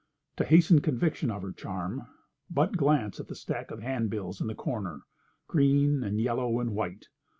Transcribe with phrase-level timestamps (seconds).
[0.37, 2.07] To hasten conviction of her charm,
[2.49, 5.01] but glance at the stacks of handbills in the corner,
[5.47, 7.05] green, and yellow, and white.